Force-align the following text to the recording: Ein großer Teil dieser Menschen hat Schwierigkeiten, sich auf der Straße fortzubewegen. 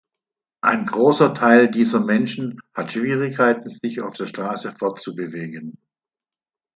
Ein 0.63 0.87
großer 0.87 1.35
Teil 1.35 1.69
dieser 1.69 1.99
Menschen 1.99 2.59
hat 2.73 2.91
Schwierigkeiten, 2.91 3.69
sich 3.69 4.01
auf 4.01 4.15
der 4.17 4.25
Straße 4.25 4.71
fortzubewegen. 4.79 5.77